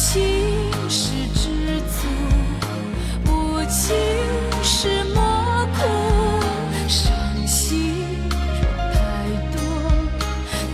[0.00, 0.22] 情
[0.88, 1.50] 是知
[1.90, 2.06] 足，
[3.26, 3.96] 无情
[4.62, 5.78] 是莫苦。
[6.86, 7.12] 伤
[7.48, 7.96] 心
[8.30, 8.62] 若
[8.94, 8.96] 太
[9.50, 9.58] 多。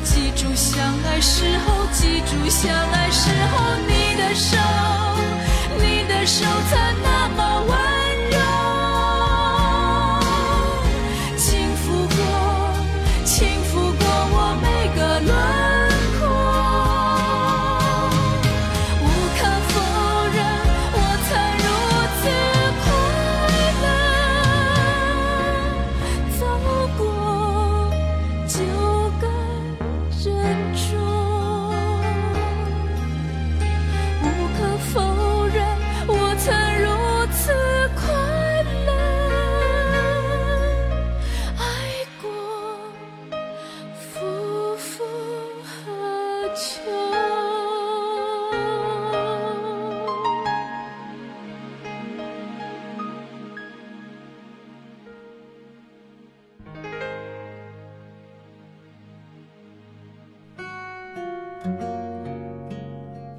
[0.05, 0.77] 记住相
[1.07, 4.59] 爱时候，记住相爱时候，你的手，
[5.79, 7.04] 你的手曾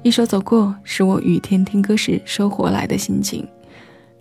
[0.06, 3.44] 一首《走过》是我雨天听歌时收获来的心情。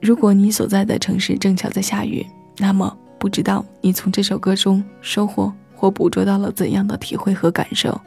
[0.02, 2.26] 如果你所在的城市正巧在下雨，
[2.58, 8.02] 那么不知道你从这首歌中收获或捕捉到了怎样的体会和感受。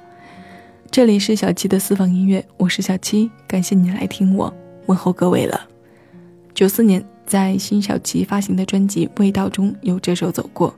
[0.90, 4.52] 这里是小七的私房音乐，我是小七，感谢你来听我，
[4.86, 5.60] 问候各位了。
[6.52, 10.69] 九四年在辛晓琪发行的专辑《味道》中有这首《走过》，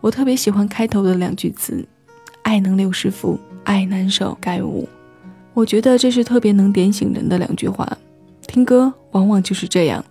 [0.00, 1.84] 我特别喜欢开头的两句词
[2.42, 4.88] ：“爱能留十福，爱难守该无。”
[5.54, 7.88] 我觉得这是特别能点醒人的两句话。
[8.46, 10.04] 听歌往往就是这样，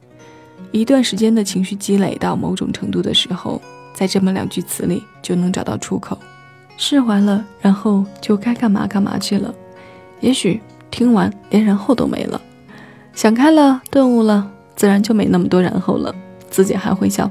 [0.71, 3.61] 一段时间的情绪积累到某种程度的时候，
[3.93, 6.17] 在这么两句词里就能找到出口，
[6.77, 9.53] 释怀了，然后就该干嘛干嘛去了。
[10.21, 12.41] 也许听完连然后都没了，
[13.13, 16.15] 想开了，顿悟了，自然就没那么多然后了。
[16.49, 17.29] 自己还会笑，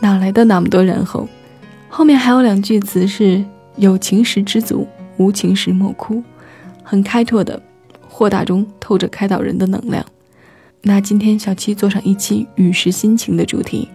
[0.00, 1.28] 哪来的那么多然后？
[1.88, 3.44] 后面还有两句词是
[3.76, 4.88] “有情时知足，
[5.18, 6.22] 无情时莫哭”，
[6.82, 7.60] 很开拓的，
[8.08, 10.04] 豁达中透着开导人的能量。
[10.82, 13.88] 那今天小七做上一期雨时心情的主题，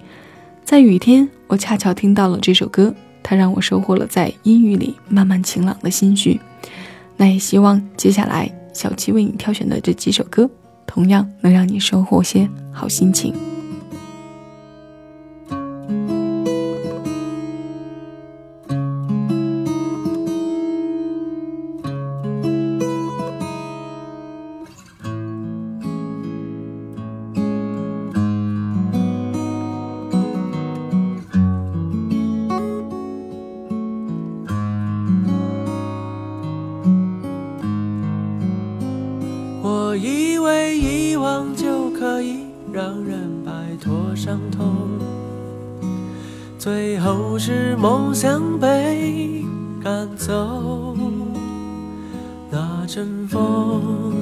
[0.63, 6.39] 在雨天，我恰巧听到了这首歌，它让我收获了在阴雨里慢慢晴朗的心绪。
[7.17, 10.49] 那也希望接下来小七为你挑选的这几首歌，
[10.85, 13.33] 同样能让你收获些好心情。
[50.15, 50.95] 走，
[52.49, 54.13] 那阵风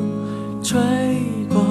[0.62, 0.80] 吹
[1.50, 1.64] 过，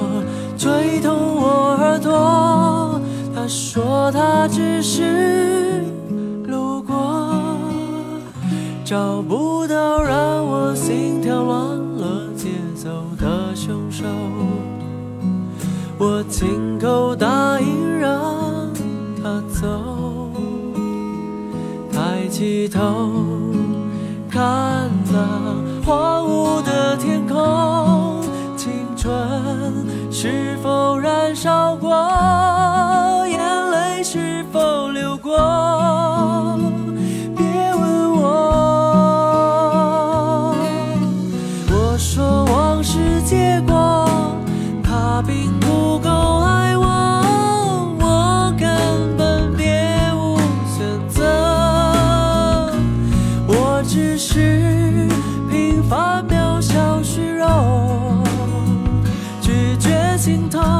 [0.57, 3.01] 吹痛我耳朵。
[3.35, 5.83] 他说他只是
[6.47, 7.19] 路过，
[8.83, 14.05] 找不到让我心跳乱了节奏的凶手。
[15.97, 18.11] 我亲口答应让
[19.21, 19.67] 他走。
[21.91, 23.44] 抬起头
[24.35, 25.17] 看那
[25.85, 28.21] 荒芜的天空，
[28.57, 29.09] 青春
[30.11, 31.89] 是否燃烧过？
[60.25, 60.74] 心疼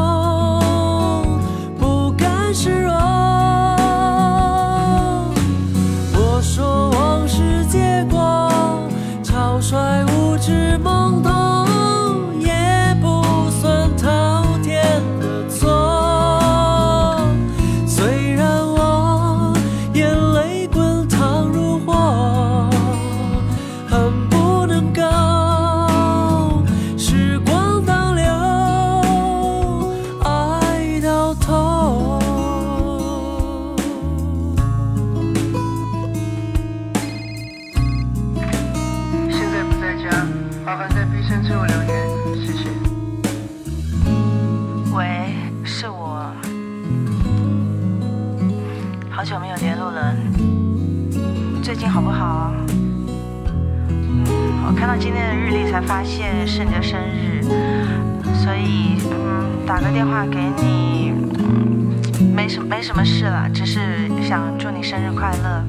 [62.68, 65.64] 没什么事了，只是想祝你生日快乐，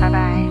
[0.00, 0.42] 拜拜。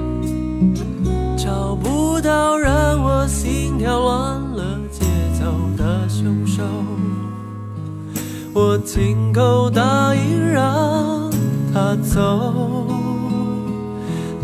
[1.38, 5.46] 找不到让我心跳乱了节奏
[5.78, 6.64] 的凶手，
[8.54, 11.30] 我亲口答应让
[11.74, 12.88] 他走，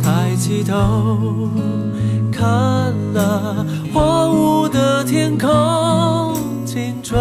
[0.01, 1.49] 抬起头。
[2.31, 6.33] 看那荒芜的天空，
[6.65, 7.19] 青春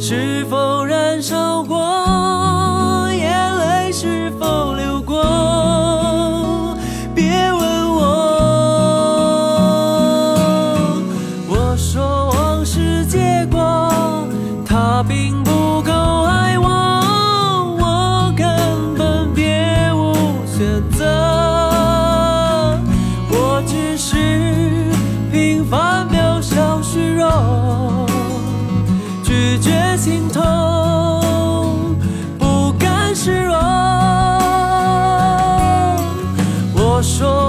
[0.00, 2.07] 是否燃烧过？
[4.00, 4.97] 是否留
[36.98, 37.47] 我说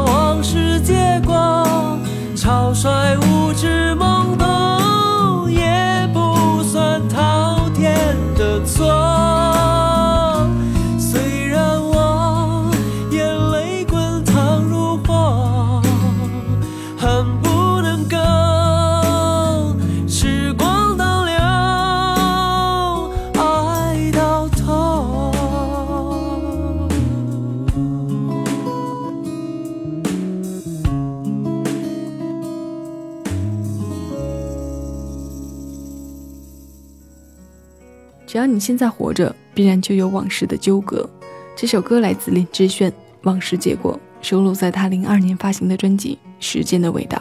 [38.60, 41.08] 现在活着，必然就有往事的纠葛。
[41.56, 42.92] 这首歌来自林志炫，
[43.24, 47.18] 《往事结果》，收录在他零二年发行的专辑《时间的味道》。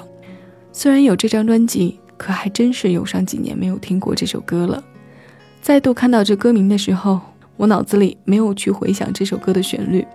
[0.72, 4.82] 虽然有这张专辑，可还真是有上几年没有听过这首歌了。
[5.60, 7.20] 再度看到这歌名的时候，
[7.56, 10.06] 我脑子里没有去回想这首歌的旋律，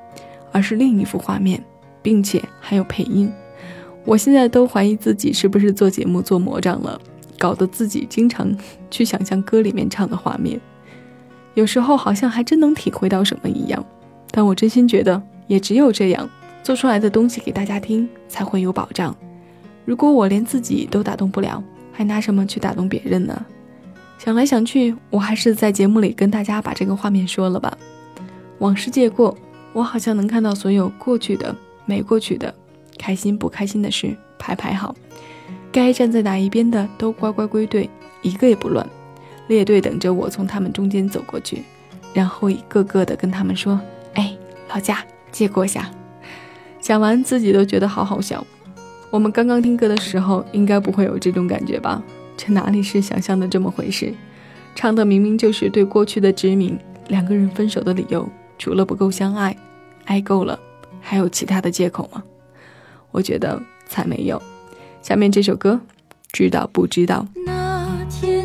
[0.52, 1.62] 而是另一幅画面，
[2.02, 3.30] 并且还有配音。
[4.06, 7.00] 我现在都怀疑自己是不是做节目做魔障了，
[7.38, 8.56] 搞得自己经常
[8.90, 10.60] 去想象歌里面唱的画面，
[11.54, 13.84] 有时候好像还真能体会到什么一样。
[14.32, 16.28] 但我真心觉得，也只有这样
[16.64, 19.16] 做出来的东西给大家听才会有保障。
[19.86, 23.46] 如果我连自己都打动不了，还拿什么去打动别人呢？
[24.18, 27.78] 想来想去，我还是在节目里跟大家把这个画面说了吧。
[28.60, 29.38] 往事借过，
[29.74, 31.54] 我好像能看到所有过去的、
[31.86, 32.54] 没过去的。
[32.98, 34.96] 开心不开心的事排排好，
[35.72, 37.90] 该站在哪一边的都乖乖归队，
[38.22, 38.88] 一个也不乱，
[39.48, 41.64] 列队等着我从他们中间走过去，
[42.14, 43.80] 然后一个个的跟他们说
[44.16, 44.36] ：“哎，
[44.70, 45.90] 老贾借过下。”
[46.80, 48.46] 讲完自己都觉得好好笑。
[49.10, 52.02] 我们刚刚听歌的时候应该不会有这种感觉吧？
[52.36, 54.14] 这哪里是想象的这么回事？
[54.76, 56.76] 唱的明明就是对过去的执迷。
[57.10, 59.56] 两个人分手的理由除了不够相爱，
[60.06, 60.58] 爱够了，
[61.00, 62.24] 还有其他的借口吗？
[63.12, 64.42] 我觉得才没有。
[65.02, 65.80] 下面这首歌，
[66.32, 67.28] 知道不知道？
[67.46, 68.43] 那天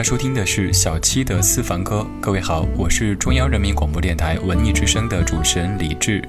[0.00, 2.06] 在收听的是小七的私房歌。
[2.22, 6.26] 各位好，我是中央人民广播电台文艺之声的主持人李志。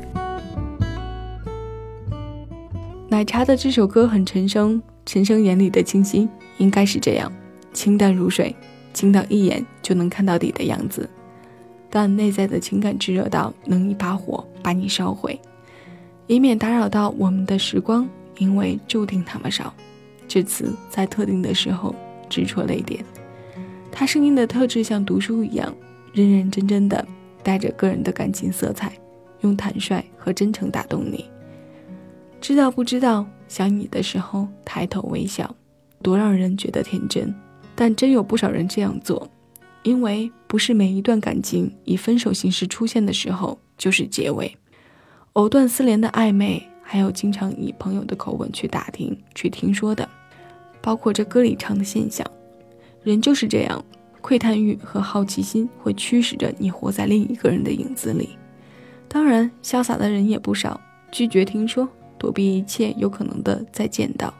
[3.08, 7.32] 奶茶的这首歌很陈升，陈升眼里的清新应该是这样，
[7.72, 8.54] 清淡如水，
[8.94, 11.10] 清到一眼就能看到底的样子。
[11.90, 15.40] 但内在的情感炙热到能一把火把你烧毁，
[16.28, 18.06] 以免打扰到我们的时光，
[18.38, 19.74] 因为注定那么少。
[20.28, 21.96] 至此在特定的时候
[22.30, 23.02] 直戳泪点。
[23.92, 25.76] 他声音的特质像读书一样，
[26.14, 27.06] 认认真真的，
[27.44, 28.92] 带着个人的感情色彩，
[29.42, 31.26] 用坦率和真诚打动你。
[32.40, 33.26] 知道不知道？
[33.48, 35.54] 想你的时候抬头微笑，
[36.02, 37.36] 多让人觉得天真。
[37.76, 39.30] 但真有不少人这样做，
[39.84, 44.56] 因为不是每一段感情以分手形式出现的时候就是结尾。
[45.34, 50.08] 藕断丝连的暧昧，还有经常以朋友的口吻去打听、去听说的，
[50.82, 52.26] 包括这歌里唱的现象。
[53.04, 53.84] 人就是这样，
[54.22, 58.30] 窥探欲和好奇心会驱使着你活在另一个人的影子里。
[59.08, 60.80] 当然，潇洒的人也不少，
[61.12, 64.34] 拒绝听说，躲避一切有可能的再见到，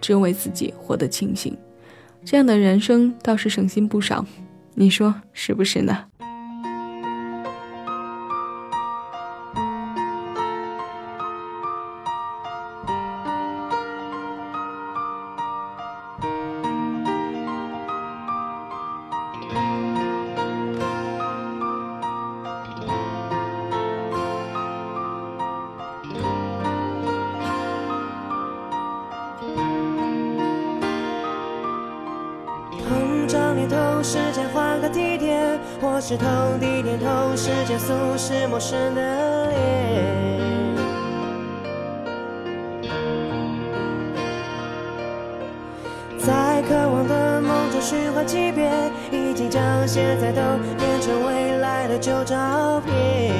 [0.00, 1.56] 只为自己活得清醒。
[2.24, 4.24] 这样的人生倒是省心不少，
[4.74, 6.06] 你说是不是呢？
[33.54, 40.30] 你同时间换个地点，或是同地点同时间俗世陌生的脸。
[46.18, 48.70] 在渴望的梦中循环几遍，
[49.10, 50.40] 已经将现在都
[50.78, 53.32] 变成未来的旧照片。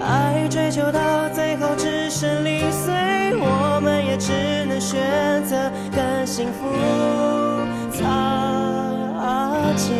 [0.00, 3.01] 爱追求到最后只剩零碎。
[4.82, 5.00] 选
[5.44, 6.68] 择跟幸福
[7.92, 8.00] 擦
[9.76, 9.96] 肩，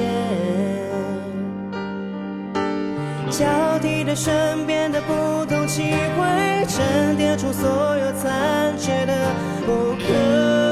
[3.31, 9.15] 交替着身边的不同机会，沉淀出所有残缺的
[9.65, 10.72] 不可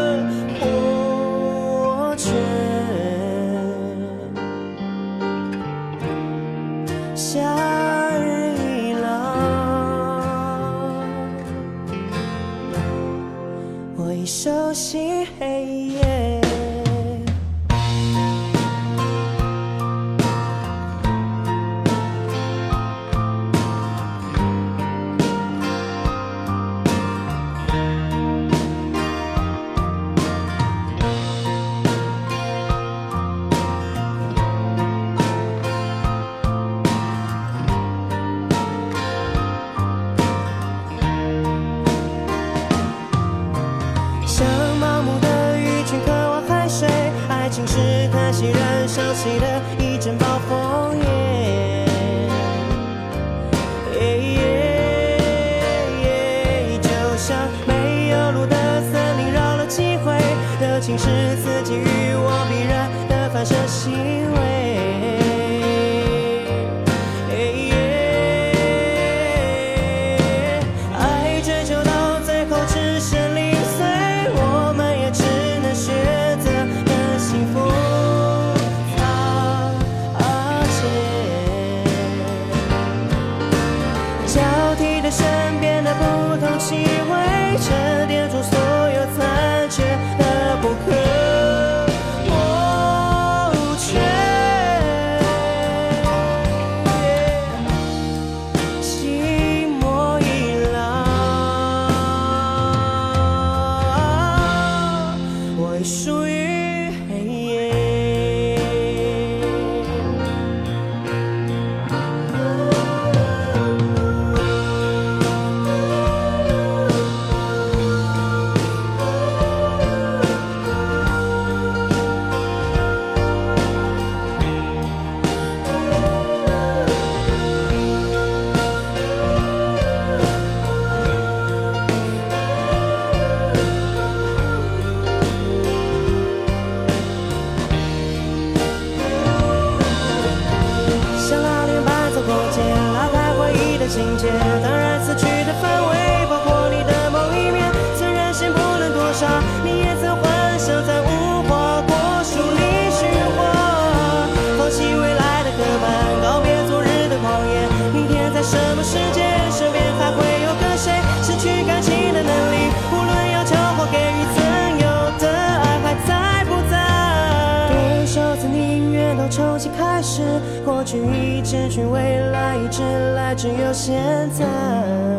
[171.51, 172.81] 失，去未来，一直
[173.17, 175.10] 来，只有现在。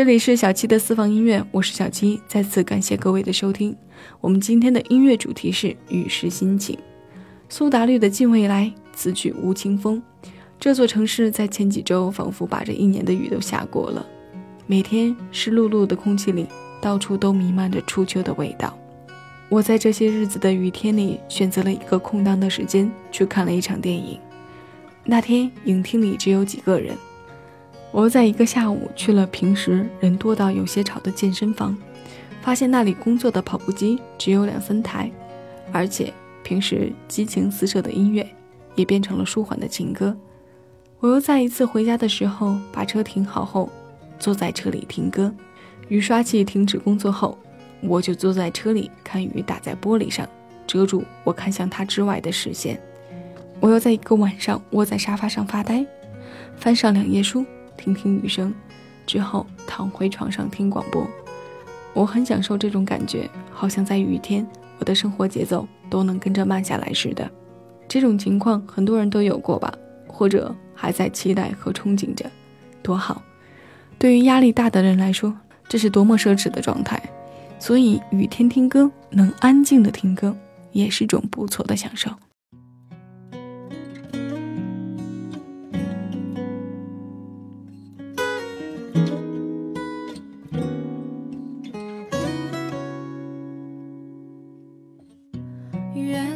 [0.00, 3.76] 这里是小七的私房音乐，我是小七，再次感谢各位的收听。
[4.22, 6.78] 我们今天的音乐主题是雨时心情。
[7.50, 10.02] 苏打绿的《近未来》，此曲吴青峰。
[10.58, 14.06] 这座城市在前几周仿佛把这一年的雨都下过了，
[14.66, 16.46] 每天湿漉漉的空气里，
[16.80, 18.74] 到处都弥漫着初秋的味道。
[19.50, 24.18] 我在这些日子的雨天里，选择了一个空档的时间去看了一场电影。
[25.04, 26.96] 那天影厅里只有几个人。
[27.92, 31.76] 我又在一个下午去了平时人多到有些吵的健身房，
[32.40, 35.10] 发现那里工作的跑步机只有两三台，
[35.72, 36.12] 而且
[36.44, 38.26] 平时激情四射的音乐
[38.76, 40.16] 也变成了舒缓的情歌。
[41.00, 43.68] 我又在一次回家的时候把车停好后，
[44.18, 45.32] 坐在车里听歌。
[45.88, 47.36] 雨刷器停止工作后，
[47.80, 50.28] 我就坐在车里看雨打在玻璃上，
[50.64, 52.80] 遮住我看向它之外的视线。
[53.58, 55.84] 我又在一个晚上窝在沙发上发呆，
[56.56, 57.44] 翻上两页书。
[57.80, 58.52] 听听雨声，
[59.06, 61.08] 之后躺回床上听广播。
[61.94, 64.46] 我很享受这种感觉，好像在雨天，
[64.78, 67.28] 我的生活节奏都能跟着慢下来似的。
[67.88, 69.72] 这种情况很多人都有过吧，
[70.06, 72.30] 或者还在期待和憧憬着，
[72.82, 73.22] 多好！
[73.98, 75.34] 对于压力大的人来说，
[75.68, 77.02] 这是多么奢侈的状态。
[77.58, 80.36] 所以雨天听歌，能安静的听歌，
[80.72, 82.10] 也是种不错的享受。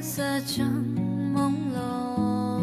[0.05, 0.85] 月色正
[1.35, 2.61] 朦胧。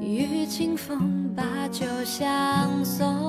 [0.00, 3.27] 与清风把酒相送。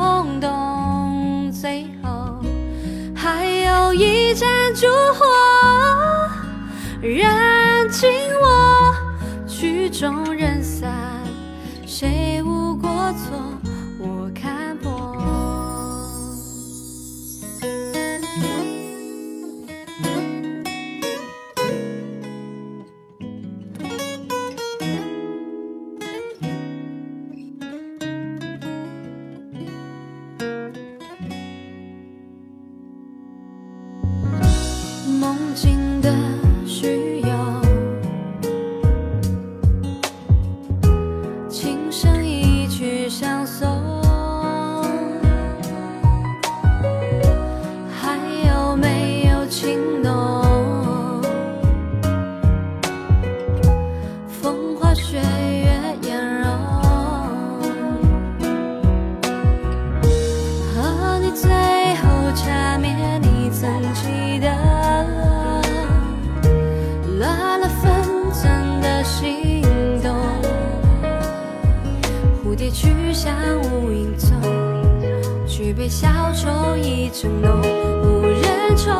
[0.00, 2.40] 扑火那么冲动，最后
[3.14, 3.44] 还。
[3.90, 5.26] 有一盏烛火，
[7.02, 8.08] 燃尽
[8.40, 8.94] 我
[9.48, 10.90] 曲终人散，
[11.86, 13.59] 谁无过错？
[73.22, 73.36] 像
[73.70, 74.30] 无影踪，
[75.46, 77.60] 举杯消愁意正浓，
[78.02, 78.90] 无人宠。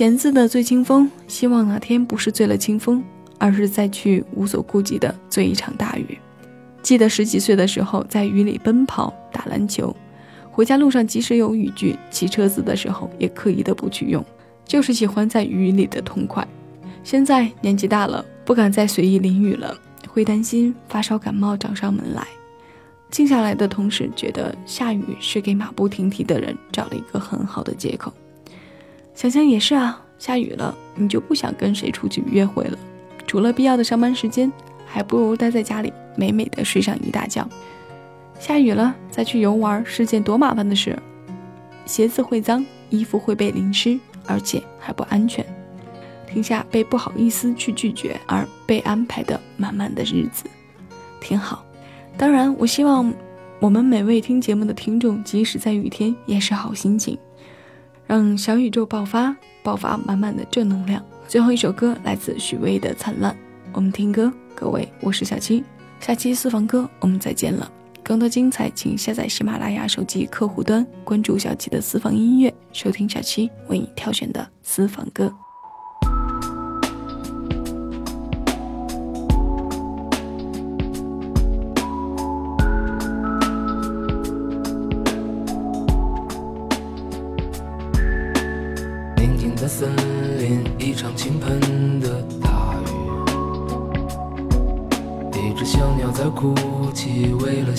[0.00, 3.04] 弦子的醉清风，希望哪天不是醉了清风，
[3.36, 6.18] 而是再去无所顾忌的醉一场大雨。
[6.80, 9.94] 记得十几岁的时候，在雨里奔跑、打篮球，
[10.50, 14.24] 回家路上即使有雨具，骑车子的时候也刻意的不去用，
[14.64, 16.48] 就是喜欢在雨里的痛快。
[17.04, 19.76] 现在年纪大了，不敢再随意淋雨了，
[20.08, 22.26] 会担心发烧感冒找上门来。
[23.10, 28.10] 静下来的同时，觉得下雨是给马不停蹄的人找了一个很好的借口。
[29.20, 32.78] 想想也是啊，下雨了，你就不想跟谁出去约会了。
[33.26, 34.50] 除了必要的上班时间，
[34.86, 37.46] 还不如待在家里美美的睡上一大觉。
[38.38, 40.98] 下雨了再去游玩是件多麻烦的事，
[41.84, 45.44] 鞋子会脏，衣服会被淋湿，而且还不安全。
[46.26, 50.44] 停下被不好意思去拒绝而被安排的满满的日子，
[51.20, 51.62] 挺好。
[52.16, 53.12] 当然，我希望
[53.60, 57.18] 我们每位听节目的听众，即使在雨天也是好心情。
[58.10, 61.00] 让小宇宙爆发，爆发满满的正能量。
[61.28, 63.32] 最后一首歌来自许巍的《灿烂》，
[63.72, 64.32] 我们听歌。
[64.52, 65.62] 各位，我是小七，
[66.00, 67.70] 下期私房歌我们再见了。
[68.02, 75.32] 更多精彩，请下载喜马拉雅手机客户端，关注小七的私房音乐，收听小七为你挑选的私房歌。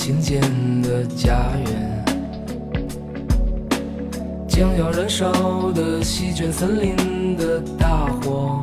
[0.04, 0.42] 新建
[0.82, 2.04] 的家园。
[4.48, 8.60] 将要燃烧的席卷森林的大火，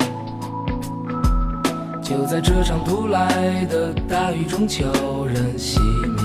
[2.03, 4.85] 就在这场突来的大雨中悄
[5.27, 6.24] 然熄灭。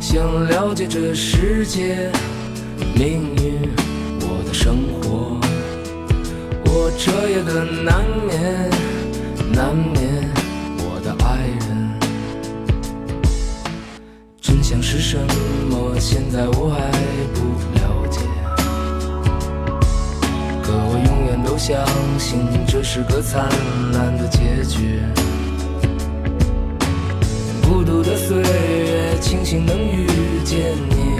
[0.00, 2.08] 想了解这世界
[2.94, 3.68] 命运。
[4.20, 5.40] 我的生活，
[6.66, 8.70] 我彻夜的难眠，
[9.52, 10.05] 难眠
[14.98, 15.18] 是什
[15.68, 16.00] 么？
[16.00, 16.80] 现在我还
[17.34, 17.40] 不
[17.74, 17.80] 了
[18.10, 18.20] 解。
[20.62, 21.86] 可我永远都相
[22.18, 23.46] 信这是个灿
[23.92, 25.02] 烂的结局。
[27.62, 30.06] 孤独的岁月，庆幸能遇
[30.46, 31.18] 见你。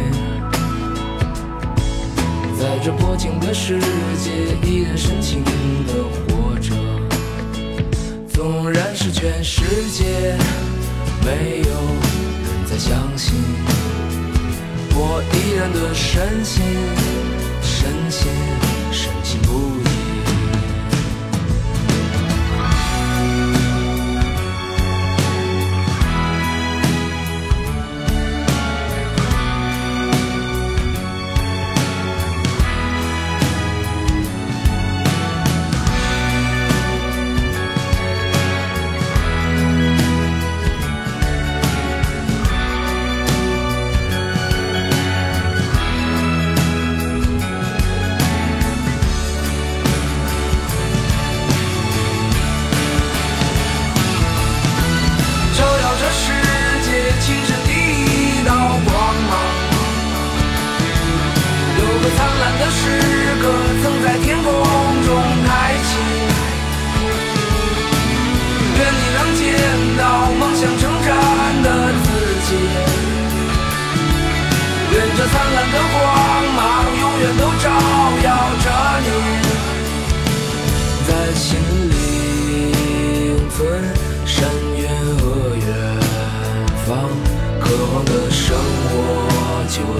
[2.58, 3.78] 在这薄情的世
[4.24, 5.44] 界，依然深情
[5.84, 5.92] 的
[6.24, 6.72] 活着。
[8.32, 9.60] 纵然是全世
[9.90, 10.34] 界
[11.22, 11.95] 没有
[12.76, 13.32] 再相信，
[14.90, 16.62] 我依然的深情，
[17.62, 18.30] 深情，
[18.92, 19.85] 深情不疑。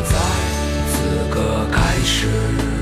[0.02, 0.16] 在
[0.90, 2.75] 此刻开始。